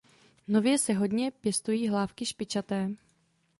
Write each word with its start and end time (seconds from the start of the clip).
Nově 0.47 0.77
se 0.77 0.93
hodně 0.93 1.31
pěstují 1.31 1.87
hlávky 1.89 2.25
špičaté. 2.25 2.91